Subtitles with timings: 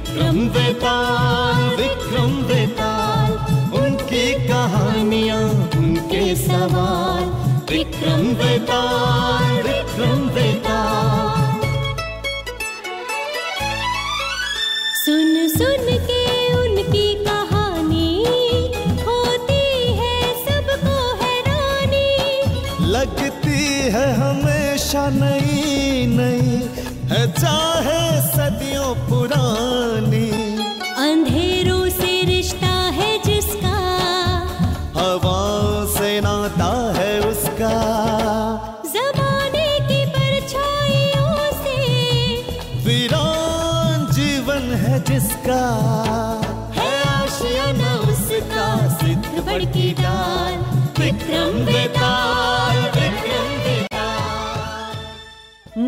[0.00, 3.32] विक्रम वेताल विक्रम वेताल
[3.80, 5.40] उनकी कहानियाँ
[5.78, 7.24] उनके सवाल
[7.70, 9.59] विक्रम वेताल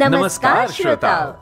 [0.03, 1.33] नमस्कार श्रोताओ।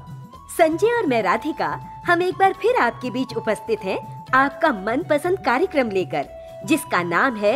[0.49, 1.69] संजय और मैं राधिका
[2.07, 3.99] हम एक बार फिर आपके बीच उपस्थित हैं
[4.35, 6.27] आपका मनपसंद कार्यक्रम लेकर
[6.67, 7.55] जिसका नाम है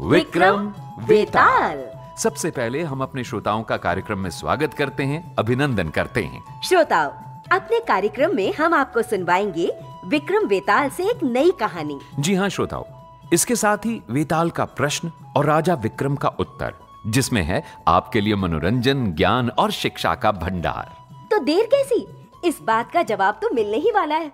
[0.00, 0.72] विक्रम
[1.04, 1.84] वेताल
[2.18, 7.10] सबसे पहले हम अपने श्रोताओं का कार्यक्रम में स्वागत करते हैं अभिनंदन करते हैं। श्रोताओं
[7.52, 9.70] अपने कार्यक्रम में हम आपको सुनवाएँगे
[10.06, 15.12] विक्रम वेताल से एक नई कहानी। जी हाँ श्रोताओं इसके साथ ही वेताल का प्रश्न
[15.36, 16.74] और राजा विक्रम का उत्तर।
[17.06, 20.90] जिसमें है आपके लिए मनोरंजन ज्ञान और शिक्षा का भंडार।
[21.30, 22.06] तो देर कैसी?
[22.44, 24.30] इस बात का जवाब तो मिलने ही वाला है।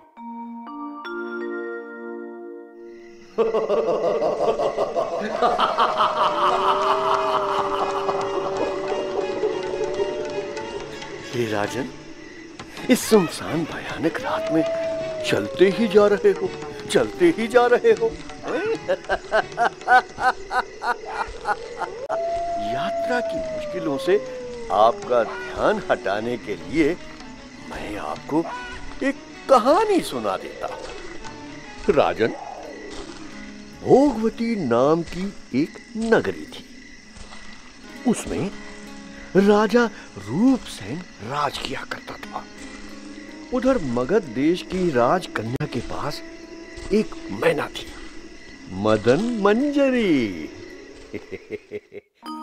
[11.33, 11.89] हे राजन
[12.89, 14.63] इस सुनसान भयानक रात में
[15.23, 16.49] चलते ही जा रहे हो
[16.91, 18.09] चलते ही जा रहे हो।
[22.73, 24.17] यात्रा की मुश्किलों से
[24.71, 26.93] आपका ध्यान हटाने के लिए
[27.69, 28.43] मैं आपको
[29.03, 29.15] एक
[29.49, 30.67] कहानी सुना देता
[31.89, 32.27] राजन,
[33.83, 35.33] भोगवती नाम की
[35.63, 36.65] एक नगरी थी।
[38.07, 38.51] उसमें
[39.35, 39.85] राजा
[40.17, 40.97] रूपसेन
[41.29, 42.45] राज किया करता था।
[43.53, 46.21] उधर मगध देश की राजकन्या के पास
[46.93, 47.87] एक मैना थी।
[48.71, 50.49] मदन मंजरी।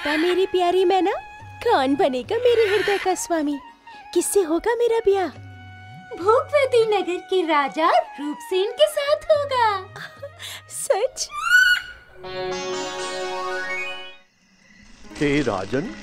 [0.00, 1.12] बता मेरी प्यारी मैना?
[1.64, 3.58] कौन बनेगा मेरे हृदय का स्वामी।
[4.14, 5.28] किससे होगा मेरा ब्याह?
[6.16, 9.94] भोगवती नगर के राजा रूपसेन के साथ होगा।
[10.68, 11.28] सच?
[15.18, 15.94] हे राजन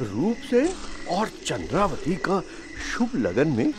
[0.00, 0.72] रूप से
[1.16, 2.40] और चंद्रावती का
[2.92, 3.70] शुभ लगन में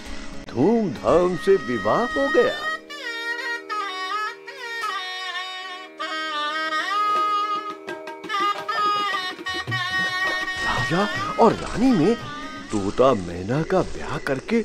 [0.49, 2.66] धूमधाम से विवाह हो गया।
[10.91, 12.15] राजा और रानी ने
[12.71, 14.61] तोता मैना का ब्याह करके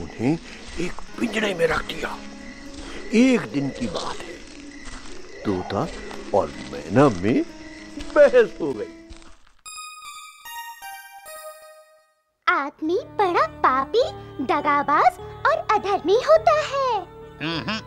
[0.00, 0.38] उन्हें
[0.80, 2.18] एक पिंजरे में रख दिया।
[3.14, 4.34] एक दिन की बात है।
[5.42, 5.88] तोता
[6.38, 7.42] और मैना में
[8.14, 9.08] बहस हो गई।
[12.48, 14.02] आदमी बड़ा पापी
[14.44, 15.12] दगाबाज
[15.46, 17.00] और अधर्मी होता है।
[17.42, 17.78] हम्म,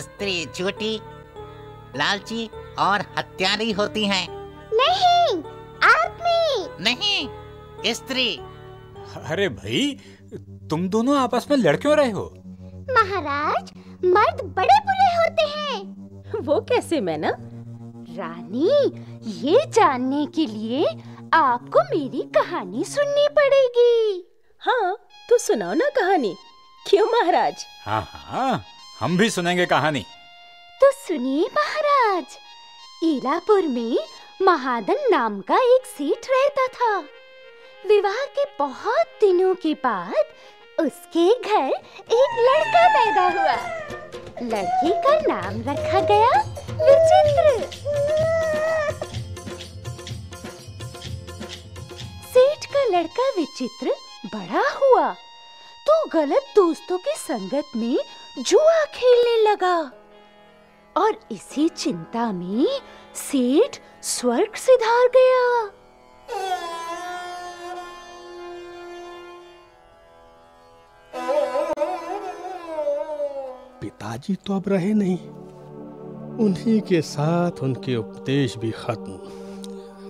[0.00, 1.00] स्त्री झूठी
[1.96, 4.28] लालची और हत्यारी होती हैं।
[4.74, 5.55] नहीं
[6.56, 8.28] आदमी नहीं स्त्री।
[9.30, 9.98] अरे भाई
[10.70, 12.24] तुम दोनों आपस में लड़ क्यों रहे हो।
[12.90, 13.72] महाराज
[14.04, 17.30] मर्द बड़े बुरे होते हैं। वो कैसे मैना?
[18.18, 18.70] रानी
[19.44, 20.84] ये जानने के लिए
[21.34, 24.24] आपको मेरी कहानी सुननी पड़ेगी।
[24.62, 24.96] हाँ
[25.28, 26.34] तो सुनाओ ना कहानी।
[26.86, 27.64] क्यों महाराज?
[27.84, 28.62] हाँ हाँ
[29.00, 30.04] हम भी सुनेंगे कहानी।
[30.80, 32.36] तो सुनिए महाराज
[33.04, 33.96] ईलापुर में
[34.42, 36.96] महादन नाम का एक सेठ रहता था।
[37.88, 41.70] विवाह के बहुत दिनों के बाद उसके घर
[42.12, 43.54] एक लड़का पैदा हुआ।
[44.42, 46.28] लड़के का नाम रखा गया
[46.80, 47.64] विचित्र।
[52.34, 53.94] सेठ का लड़का विचित्र
[54.34, 55.12] बड़ा हुआ
[55.86, 57.96] तो गलत दोस्तों की संगत में
[58.38, 59.78] जुआ खेलने लगा।
[60.96, 62.66] और इसी चिंता में
[63.16, 65.70] सेठ स्वर्ग सिधार गया।
[73.80, 75.18] पिताजी तो अब रहे नहीं।
[76.46, 79.16] उन्हीं के साथ उनके उपदेश भी खत्म।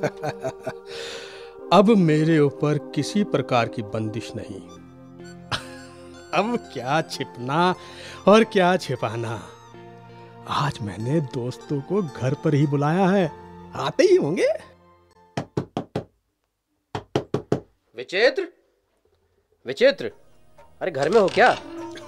[1.73, 4.61] अब मेरे ऊपर किसी प्रकार की बंदिश नहीं।
[6.35, 7.75] अब क्या छिपना
[8.29, 9.43] और क्या छिपाना।
[10.49, 13.46] आज मैंने दोस्तों को घर पर ही बुलाया है।
[13.85, 14.47] आते ही होंगे।
[17.97, 18.47] विचित्र
[19.67, 20.11] विचित्र।
[20.81, 21.49] अरे घर में हो क्या?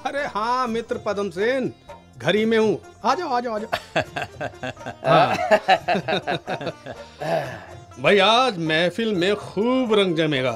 [0.07, 1.73] अरे हाँ मित्र पदम सेन
[2.19, 3.71] घर ही में हूँ। आ जाओ आ जाओ आ जाओ।
[8.03, 10.51] भाई आज महफिल में खूब रंग जमेगा।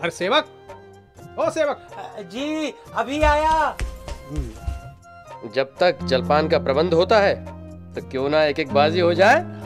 [0.00, 0.46] अरे सेवक
[1.38, 1.88] ओ सेवक।
[2.32, 3.76] जी अभी आया।
[5.54, 7.34] जब तक जलपान का प्रबंध होता है
[7.94, 9.42] तो क्यों ना एक एक बाजी हो जाए?
[9.42, 9.61] हाँ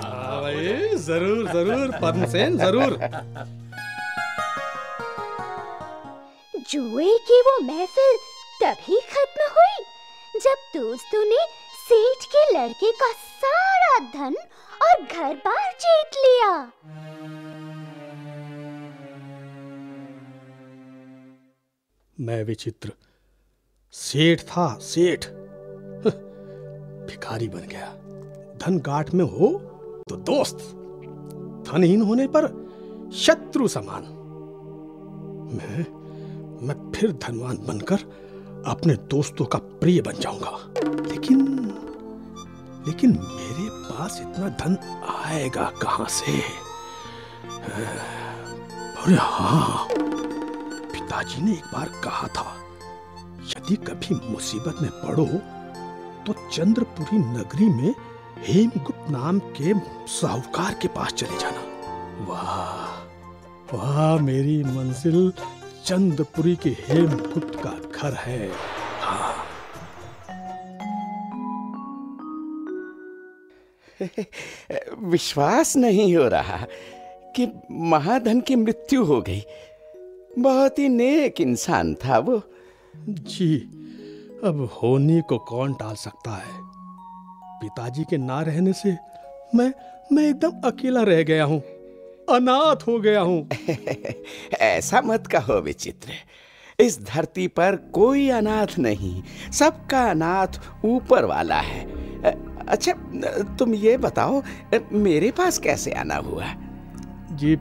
[1.06, 2.98] ज़रूर ज़रूर पद्म सेन ज़रूर।
[6.70, 8.16] जुए की वो महफिल
[8.62, 11.44] तभी खत्म हुई जब दोस्तों ने
[11.80, 14.34] सेठ के लड़के का सारा धन
[14.82, 16.50] और घर बार जीत लिया।
[22.16, 22.92] मैं विचित्र
[23.94, 25.26] सेठ था सेठ।
[27.06, 27.92] भिखारी बन गया।
[28.60, 29.52] धन गांठ में हो
[30.08, 30.58] तो दोस्त।
[31.66, 32.46] धनहीन होने पर
[33.16, 34.02] शत्रु समान।
[35.52, 35.84] मैं
[36.66, 38.00] मैं फिर धनवान बनकर
[38.66, 40.52] अपने दोस्तों का प्रिय बन जाऊँगा।
[41.10, 41.44] लेकिन
[42.86, 44.76] लेकिन मेरे पास इतना धन
[45.14, 46.32] आएगा कहाँ से?
[49.02, 52.46] अरे हाँ पिताजी ने एक बार कहा था,
[53.48, 55.26] यदि कभी मुसीबत में पड़ो
[56.26, 57.94] तो चंद्रपुरी नगरी में
[58.38, 59.74] हेमगुप्त नाम के
[60.06, 61.60] साहूकार के पास चले जाना।
[62.24, 62.96] वाह
[63.76, 65.32] वाह मेरी मंजिल
[65.84, 68.52] चंद्रपुरी के हेमगुप्त का घर है।
[69.00, 69.44] हाँ।
[75.10, 76.66] विश्वास नहीं हो रहा
[77.36, 79.42] कि महाधन की मृत्यु हो गई।
[80.38, 82.42] बहुत ही नेक इंसान था वो।
[83.08, 83.58] जी
[84.44, 86.65] अब होने को कौन टाल सकता है?
[87.62, 88.96] पिताजी के ना रहने से
[89.54, 89.72] मैं
[90.12, 91.60] मैं एकदम अकेला रह गया हूँ।
[92.30, 93.48] अनाथ हो गया हूँ।
[94.60, 96.12] ऐसा मत कहो विचित्र।
[96.80, 99.22] इस धरती पर कोई अनाथ नहीं।
[99.52, 101.84] सबका अनाथ ऊपर वाला है।
[102.66, 102.92] अच्छा
[103.58, 104.42] तुम ये बताओ
[104.92, 106.44] मेरे पास कैसे आना हुआ?
[107.32, 107.56] जी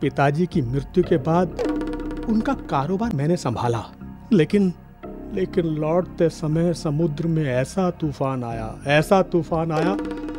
[0.00, 1.60] पिताजी की मृत्यु के बाद
[2.28, 3.84] उनका कारोबार मैंने संभाला
[4.32, 4.72] लेकिन
[5.34, 9.96] लेकिन लौटते समय समुद्र में ऐसा तूफ़ान आया ऐसा तूफ़ान आया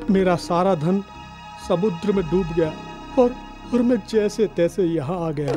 [0.10, 1.04] मेरा सारा धन
[1.68, 2.72] समुद्र में डूब गया
[3.20, 3.36] और
[3.74, 5.54] और मैं जैसे तैसे यहाँ आ गया।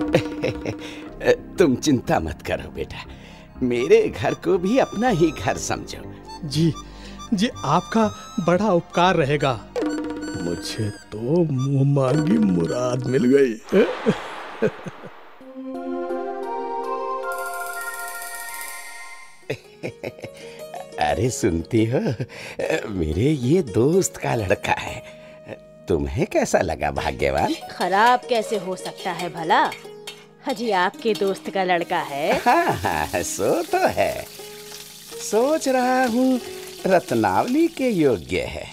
[1.59, 3.05] तुम चिंता मत करो बेटा
[3.63, 6.03] मेरे घर को भी अपना ही घर समझो।
[6.45, 6.73] जी
[7.35, 8.11] जी आपका
[8.47, 9.53] बड़ा उपकार रहेगा।
[10.43, 13.55] मुझे तो मुँह मांगी मुराद मिल गई।
[21.19, 22.01] अरे सुनती हो
[22.91, 25.01] मेरे ये दोस्त का लड़का है।
[25.89, 27.55] तुम्हें कैसा लगा भाग्यवान?
[27.71, 29.61] खराब कैसे हो सकता है भला?
[30.47, 34.13] हजी आपके दोस्त का लड़का है। हाँ हाँ सो तो है।
[35.31, 36.41] सोच रहा हूँ
[36.87, 38.67] रत्नावली के योग्य है।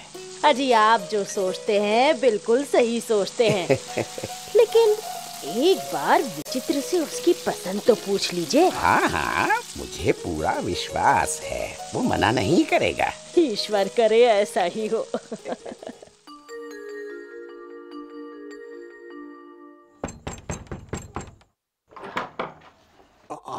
[0.45, 3.67] अजी आप जो सोचते हैं बिल्कुल सही सोचते हैं।
[4.55, 4.95] लेकिन
[5.45, 9.47] एक बार विचित्र से उसकी पसंद तो पूछ लीजिए। हाँ हाँ
[9.77, 15.05] मुझे पूरा विश्वास है। वो मना नहीं करेगा। ईश्वर करे ऐसा ही हो।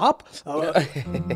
[0.06, 0.18] आप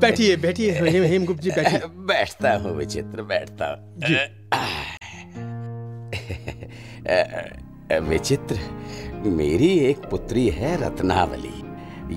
[0.01, 1.79] बैठिए बैठिए हेम हेमगुप्त जी बैठिए।
[2.11, 3.99] बैठता हूँ विचित्र बैठता हूँ।
[7.99, 8.59] विचित्र
[9.27, 11.63] मेरी एक पुत्री है रत्नावली।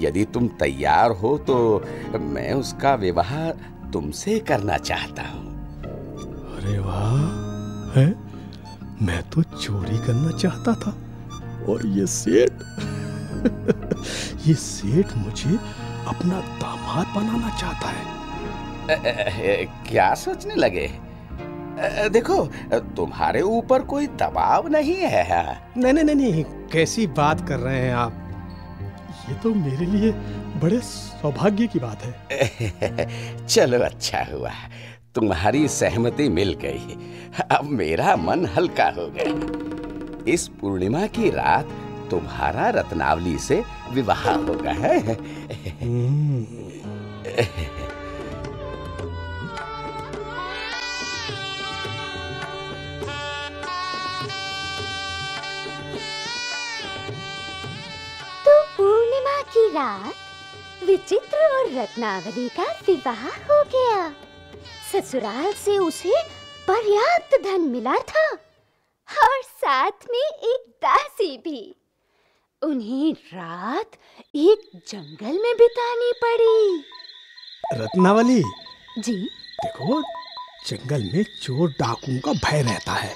[0.06, 1.56] यदि तुम तैयार हो तो
[2.20, 3.50] मैं उसका विवाह
[3.92, 5.52] तुमसे करना चाहता हूँ।
[6.58, 8.08] अरे वाह है?
[9.02, 10.92] मैं तो चोरी करना चाहता था।
[11.70, 12.52] और ये सेठ
[14.48, 15.56] ये सेठ मुझे
[16.08, 18.06] अपना दामाद बनाना चाहता है।
[19.90, 20.88] क्या सोचने लगे?
[22.10, 27.94] देखो तुम्हारे ऊपर कोई दबाव नहीं है नहीं नहीं नहीं कैसी बात कर रहे हैं
[27.94, 28.20] आप?
[29.30, 30.12] ये तो मेरे लिए
[30.62, 34.52] बड़े सौभाग्य की बात है। चलो अच्छा हुआ।
[35.16, 36.98] तुम्हारी सहमति मिल गई।
[37.52, 41.68] अब मेरा मन हल्का हो गया। इस पूर्णिमा की रात
[42.12, 45.18] तुम्हारा रत्नावली से विवाह होगा है?
[59.58, 64.10] की रात विचित्र और रत्नावली का विवाह हो गया।
[64.92, 66.14] ससुराल से उसे
[66.68, 68.28] पर्याप्त धन मिला था
[69.24, 71.76] और साथ में एक दासी भी।
[72.64, 73.92] उन्हें रात
[74.36, 76.84] एक जंगल में बितानी पड़ी।
[77.74, 78.44] रत्नावली?
[79.00, 79.16] जी?
[79.64, 80.02] देखो
[80.68, 83.16] जंगल में चोर डाकुओं का भय रहता है।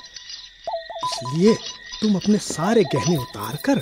[1.03, 1.53] इसलिए
[2.01, 3.79] तुम अपने सारे गहने उतार कर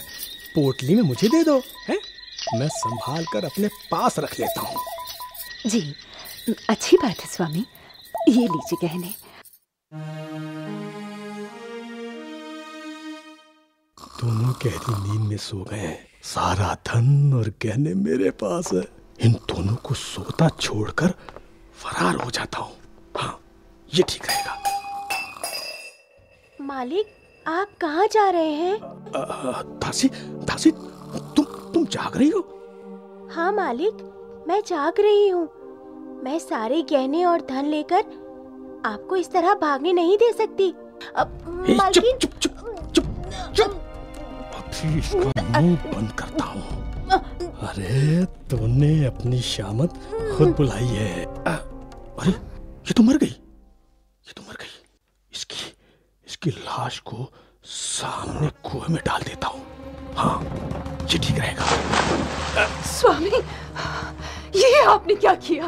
[0.56, 2.15] पोटली में मुझे दे दो है?
[2.54, 4.82] मैं संभाल कर अपने पास रख लेता हूँ।
[5.68, 5.82] जी
[6.70, 7.66] अच्छी बात है स्वामी।
[8.30, 9.14] ये लीजिए गहने।
[14.22, 18.84] दोनों गहरी नींद में सो गए। सारा धन और गहने मेरे पास है।
[19.20, 21.14] इन दोनों को सोता छोड़कर
[21.76, 22.76] फरार हो जाता हूँ।
[23.18, 23.40] हाँ
[23.90, 24.54] ये ठीक रहेगा।
[26.62, 27.08] मालिक
[27.46, 28.78] आप कहाँ जा रहे हैं?
[29.80, 30.08] दासी
[30.48, 31.45] दासी तुम
[31.86, 32.40] तुम जाग रही हो?
[33.32, 33.98] हाँ मालिक
[34.48, 35.46] मैं जाग रही हूँ।
[36.24, 38.04] मैं सारे गहने और धन लेकर
[38.86, 40.70] आपको इस तरह भागने नहीं दे सकती।
[41.16, 42.54] अब मालकिन चुप चुप
[42.96, 43.06] चुप
[43.56, 43.72] चुप
[44.56, 46.62] अभी इसका मुँह बंद करता हूँ।
[47.70, 49.94] अरे तूने अपनी शामत
[50.38, 54.74] खुद बुलाई है। अरे ये तो मर गई। ये तो मर गई।
[55.32, 55.74] इसकी
[56.28, 57.32] इसकी लाश को
[57.66, 59.62] सामने कुएँ में डाल देता हूँ।
[60.16, 60.38] हाँ
[61.12, 63.30] ये ठीक रहेगा। स्वामी
[64.60, 65.66] ये आपने क्या किया?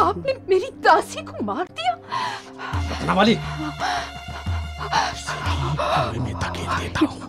[0.00, 1.92] आपने मेरी दासी को मार दिया?
[2.96, 3.34] अपना वाली।
[5.80, 7.20] कुएँ में धकेल देता हूँ।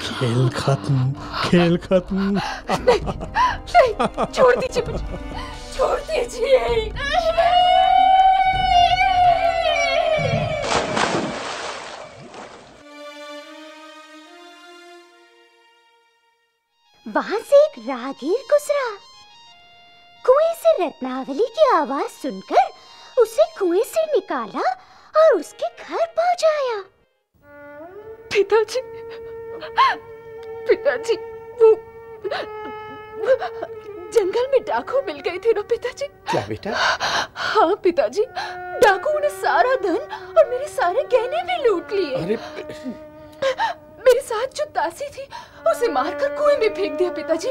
[0.00, 1.12] खेल खत्म
[1.44, 2.40] खेल खत्म।
[2.70, 3.00] नहीं,
[3.74, 5.18] नहीं छोड़ दीजिए मुझे।
[5.76, 6.58] छोड़ दीजिए।
[17.14, 18.90] वहाँ से एक राहगीर गुजरा।
[20.24, 24.70] कुएँ से रत्नावली की आवाज़ सुनकर उसे कुएँ से निकाला
[25.14, 26.82] और उसके घर पहुँचाया
[28.32, 28.80] पिताजी
[30.68, 31.16] पिताजी
[31.62, 31.74] वो
[34.14, 36.06] जंगल में डाकू मिल गए थे ना पिताजी?
[36.30, 36.70] क्या बेटा?
[37.34, 38.24] हाँ पिताजी
[38.84, 39.98] डाकू ने सारा धन
[40.38, 42.36] और मेरे सारे गहने भी लूट लिए। अरे
[44.10, 45.28] मेरे साथ जो दासी थी
[45.70, 47.48] उसे मारकर कुएँ में फेंक दिया पिताजी।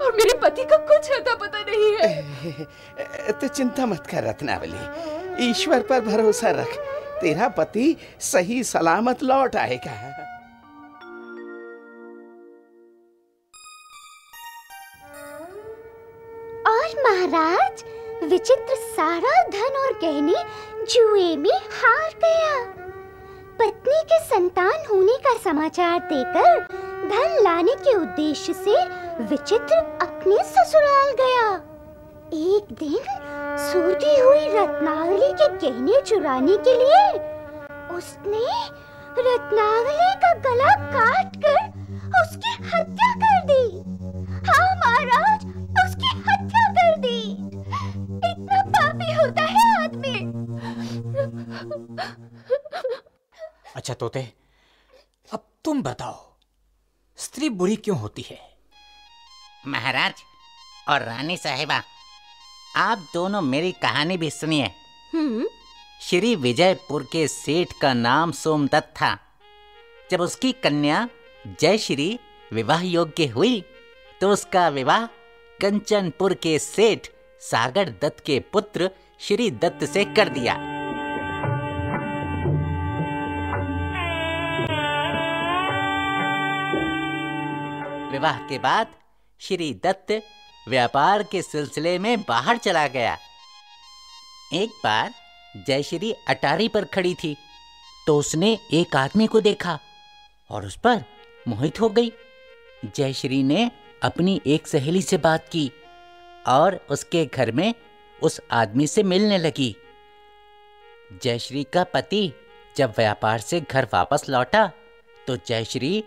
[0.00, 5.82] और मेरे पति का कुछ अता पता नहीं है। तो चिंता मत कर रत्नावली। ईश्वर
[5.82, 6.78] पर भरोसा रख।
[7.20, 9.92] तेरा पति सही सलामत लौट आएगा।
[16.66, 17.84] और महाराज
[18.24, 20.44] विचित्र सारा धन और गहने
[20.84, 22.79] जुए में हार गया।
[23.60, 26.60] पत्नी के संतान होने का समाचार देकर
[27.08, 28.76] धन लाने के उद्देश्य से
[29.24, 31.48] विचित्र अपने ससुराल गया।
[32.38, 32.96] एक दिन
[33.64, 37.02] सोती हुई रत्नावली के गहने चुराने के लिए
[37.96, 38.46] उसने
[39.18, 41.60] रत्नावली का गला काट कर
[42.22, 43.64] उसकी हत्या कर दी।
[44.48, 45.44] हाँ महाराज,
[45.84, 47.20] उसकी हत्या कर दी।
[48.30, 50.18] इतना पापी होता है आदमी।
[53.76, 54.20] अच्छा तोते
[55.32, 56.18] अब तुम बताओ
[57.18, 58.38] स्त्री बुरी क्यों होती है?
[59.66, 60.22] महाराज
[60.88, 61.82] और रानी साहिबा
[62.76, 64.70] आप दोनों मेरी कहानी भी सुनिए।
[65.14, 65.46] हम्म।
[66.00, 69.16] श्री विजयपुर के सेठ का नाम सोमदत्त था।
[70.10, 71.08] जब उसकी कन्या
[71.60, 72.18] जयश्री
[72.52, 73.60] विवाह योग्य हुई
[74.20, 75.06] तो उसका विवाह
[75.60, 77.08] कंचनपुर के सेठ
[77.40, 80.54] सागर दत्त के पुत्र श्री दत्त से कर दिया।
[88.10, 88.86] विवाह के बाद
[89.40, 90.12] श्री दत्त
[90.68, 93.16] व्यापार के सिलसिले में बाहर चला गया।
[94.52, 95.12] एक बार
[95.66, 97.36] जयश्री अटारी पर खड़ी थी
[98.06, 99.78] तो उसने एक आदमी को देखा
[100.50, 101.04] और उस पर
[101.48, 102.12] मोहित हो गई।
[102.86, 103.70] जयश्री ने
[104.02, 105.70] अपनी एक सहेली से बात की
[106.48, 107.74] और उसके घर में
[108.22, 109.74] उस आदमी से मिलने लगी।
[111.22, 112.32] जयश्री का पति
[112.76, 114.70] जब व्यापार से घर वापस लौटा
[115.26, 116.02] तो जयश्री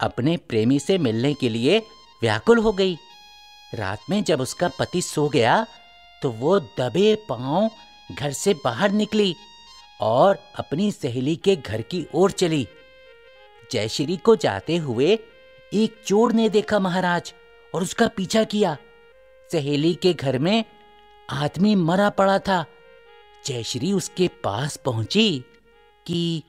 [0.00, 1.78] अपने प्रेमी से मिलने के लिए
[2.22, 2.96] व्याकुल हो गई।
[3.74, 5.66] रात में जब उसका पति सो गया
[6.22, 7.70] तो वो दबे पाँव
[8.14, 9.34] घर से बाहर निकली
[10.00, 12.66] और अपनी सहेली के घर की ओर चली।
[13.72, 15.18] जयश्री को जाते हुए
[15.74, 17.32] एक चोर ने देखा महाराज
[17.74, 18.76] और उसका पीछा किया।
[19.52, 20.64] सहेली के घर में
[21.30, 22.64] आदमी मरा पड़ा था।
[23.46, 25.38] जयश्री उसके पास पहुँची
[26.06, 26.42] कि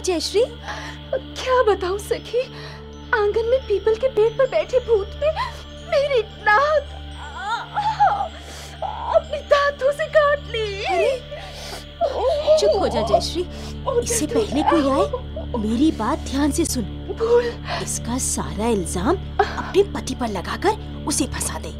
[0.00, 0.44] जयश्री
[1.14, 2.42] क्या बताऊँ सखी?
[3.14, 5.30] आँगन में पीपल के पेड़ पर बैठे भूत ने
[5.90, 6.96] मेरी नाक
[9.16, 10.66] अपने दांतों से काट ली।
[12.60, 13.42] चुप हो जा जयश्री।
[14.02, 16.84] इससे पहले कोई आए मेरी बात ध्यान से सुन।
[17.18, 17.52] भूल।
[17.82, 21.72] इसका सारा इल्ज़ाम अपने पति पर लगाकर उसे फंसा दे।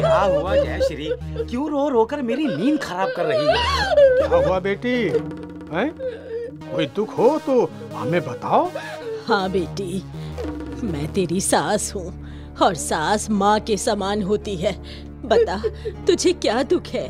[0.00, 1.08] क्या हुआ जयश्री
[1.50, 3.54] क्यों रो रो कर मेरी नींद खराब कर रही है?
[4.18, 4.96] क्या हुआ बेटी?
[5.74, 5.90] हैं?
[6.70, 8.70] कोई दुख हो तो हमें बताओ।
[9.26, 10.02] हाँ बेटी
[10.86, 12.06] मैं तेरी सास हूँ
[12.62, 14.72] और सास माँ के समान होती है।
[15.24, 15.62] बता
[16.06, 17.06] तुझे क्या दुख है?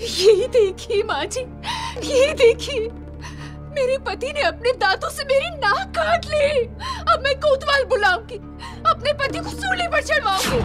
[0.00, 2.88] यही देखिए माँ जी यही देखिए
[3.78, 6.62] मेरे पति ने अपने दांतों से मेरी नाक काट ली।
[7.12, 8.36] अब मैं कोतवाल बुलाऊँगी।
[8.90, 10.58] अपने पति को सूली पर चढ़वाऊँगी।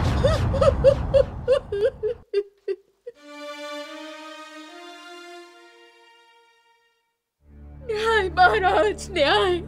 [7.86, 9.60] न्याय महाराज, न्याय।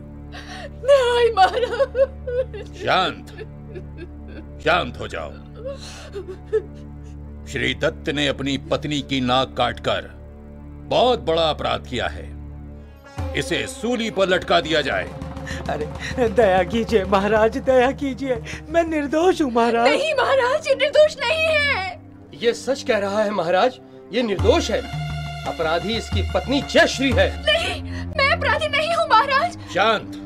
[0.85, 3.27] न्याय महाराज। शांत।
[4.65, 5.33] शांत हो जाओ।
[7.47, 10.15] श्री दत्त ने अपनी पत्नी की नाक काटकर
[10.89, 12.36] बहुत बड़ा अपराध किया है।
[13.37, 15.09] इसे सूली पर लटका दिया जाए।
[15.71, 18.37] अरे दया कीजिए महाराज दया कीजिए।
[18.69, 22.01] मैं निर्दोष हूँ महाराज। नहीं महाराज ये निर्दोष नहीं है।
[22.43, 23.79] ये सच कह रहा है महाराज
[24.13, 24.81] ये निर्दोष है।
[25.49, 30.17] अपराधी इसकी पत्नी जयश्री है। नहीं मैं अपराधी नहीं हूँ महाराज। शांत।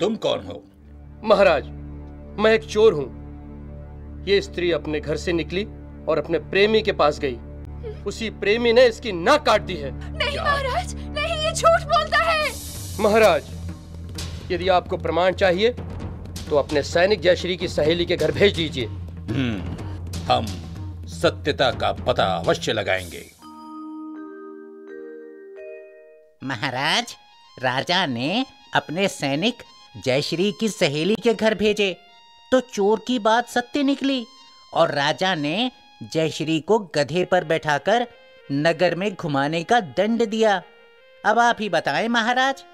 [0.00, 0.62] तुम कौन हो?
[1.24, 1.64] महाराज
[2.38, 5.66] मैं एक चोर हूँ। ये स्त्री अपने घर से निकली
[6.08, 7.38] और अपने प्रेमी के पास गई।
[8.06, 12.50] उसी प्रेमी ने इसकी नाक काट दी है। नहीं महाराज नहीं। ये झूठ बोलता है।
[13.00, 13.44] महाराज
[14.52, 15.70] यदि आपको प्रमाण चाहिए
[16.48, 19.76] तो अपने सैनिक जयश्री की सहेली के घर भेज दीजिए। हम्म,
[20.32, 20.46] हम
[21.08, 23.24] सत्यता का पता अवश्य लगाएँगे।
[26.44, 27.14] महाराज
[27.62, 29.62] राजा ने अपने सैनिक
[30.04, 31.96] जयश्री की सहेली के घर भेजे
[32.52, 34.24] तो चोर की बात सत्य निकली
[34.74, 35.70] और राजा ने
[36.12, 38.06] जयश्री को गधे पर बैठाकर
[38.52, 40.62] नगर में घुमाने का दंड दिया।
[41.26, 42.64] अब आप ही बताएँ महाराज।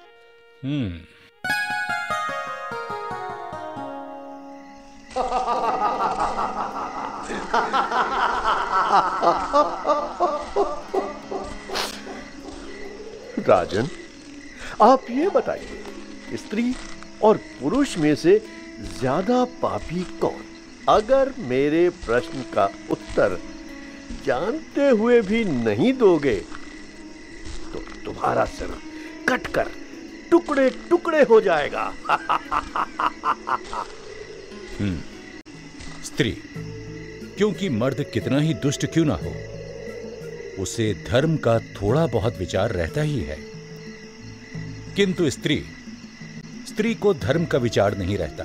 [0.64, 1.00] हम्म।
[13.48, 13.88] राजन
[14.82, 16.74] आप ये बताइए स्त्री
[17.22, 18.38] और पुरुष में से
[18.98, 20.42] ज़्यादा पापी कौन?
[20.88, 23.38] अगर मेरे प्रश्न का उत्तर
[24.26, 26.40] जानते हुए भी नहीं दोगे
[28.04, 28.68] तुम्हारा सिर
[29.28, 29.68] कटकर
[30.30, 31.92] टुकड़े टुकड़े हो जाएगा।
[34.80, 35.00] हम्म,
[36.04, 36.30] स्त्री
[37.38, 39.34] क्योंकि मर्द कितना ही दुष्ट क्यों ना हो
[40.62, 43.38] उसे धर्म का थोड़ा बहुत विचार रहता ही है।
[44.96, 45.64] किंतु स्त्री
[46.68, 48.44] स्त्री को धर्म का विचार नहीं रहता।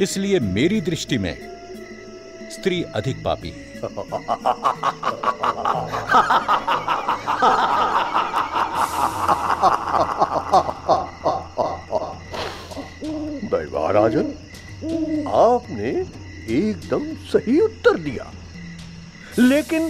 [0.00, 1.38] इसलिए मेरी दृष्टि में
[2.52, 3.78] स्त्री अधिक पापी है।
[13.98, 14.26] दैवा राजन
[15.28, 15.90] आपने
[16.56, 18.26] एकदम सही उत्तर दिया।
[19.38, 19.88] लेकिन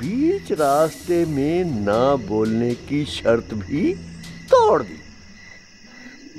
[0.00, 3.94] बीच रास्ते में ना बोलने की शर्त भी
[4.50, 4.98] तोड़ दी।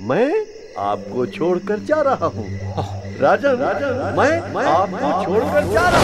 [0.02, 0.30] मैं
[0.80, 2.46] आपको छोड़कर जा रहा हूँ।
[3.20, 6.02] राजन राजन मैं, मैं आपको छोड़कर जा रहा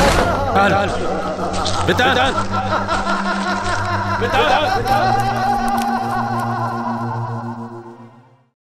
[5.33, 5.38] हूँ।